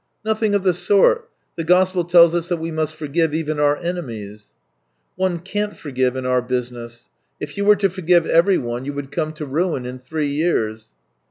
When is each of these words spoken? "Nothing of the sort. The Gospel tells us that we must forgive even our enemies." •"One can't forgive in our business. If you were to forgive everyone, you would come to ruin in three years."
"Nothing 0.25 0.55
of 0.55 0.63
the 0.63 0.73
sort. 0.73 1.29
The 1.57 1.63
Gospel 1.63 2.03
tells 2.03 2.33
us 2.33 2.47
that 2.47 2.57
we 2.57 2.71
must 2.71 2.95
forgive 2.95 3.35
even 3.35 3.59
our 3.59 3.77
enemies." 3.77 4.45
•"One 5.15 5.37
can't 5.37 5.77
forgive 5.77 6.15
in 6.15 6.25
our 6.25 6.41
business. 6.41 7.09
If 7.39 7.55
you 7.55 7.65
were 7.65 7.75
to 7.75 7.87
forgive 7.87 8.25
everyone, 8.25 8.83
you 8.83 8.93
would 8.93 9.11
come 9.11 9.31
to 9.33 9.45
ruin 9.45 9.85
in 9.85 9.99
three 9.99 10.29
years." 10.29 10.87